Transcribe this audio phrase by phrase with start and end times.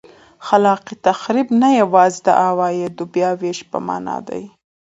[0.47, 4.41] خلاق تخریب نه یوازې د عوایدو بیا وېش په معنا ده.